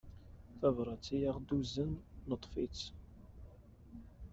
Tabrat 0.59 1.05
i 1.15 1.17
aɣ-d-tuzen 1.29 1.91
neṭṭef-tt. 2.29 2.81